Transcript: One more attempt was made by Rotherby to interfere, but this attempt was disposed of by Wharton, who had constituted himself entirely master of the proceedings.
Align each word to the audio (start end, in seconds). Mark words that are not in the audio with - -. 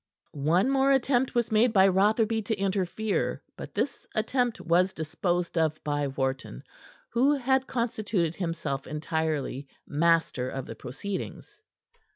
One 0.33 0.71
more 0.71 0.91
attempt 0.91 1.35
was 1.35 1.51
made 1.51 1.71
by 1.71 1.87
Rotherby 1.87 2.41
to 2.45 2.57
interfere, 2.57 3.43
but 3.55 3.75
this 3.75 4.07
attempt 4.15 4.59
was 4.59 4.93
disposed 4.95 5.59
of 5.59 5.79
by 5.83 6.07
Wharton, 6.07 6.63
who 7.11 7.35
had 7.35 7.67
constituted 7.67 8.33
himself 8.37 8.87
entirely 8.87 9.67
master 9.85 10.49
of 10.49 10.65
the 10.65 10.73
proceedings. 10.73 11.61